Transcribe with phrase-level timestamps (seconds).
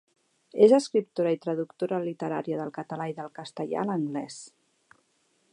[0.67, 4.43] És escriptora i traductora literària del català i del castellà a l’anglès.